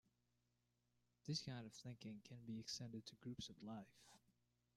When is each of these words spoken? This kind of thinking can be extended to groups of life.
This 1.27 1.43
kind 1.43 1.63
of 1.63 1.73
thinking 1.73 2.21
can 2.27 2.39
be 2.43 2.59
extended 2.59 3.05
to 3.05 3.15
groups 3.17 3.49
of 3.49 3.61
life. 3.61 4.01